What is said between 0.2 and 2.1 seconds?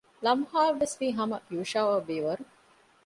ލަމްހާއަށްވެސްވީ ހަމަ ޔޫޝައުއަށް